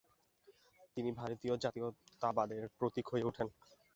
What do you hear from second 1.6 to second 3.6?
জাতীয়তাবাদের প্রতীক হয়ে ওঠেন।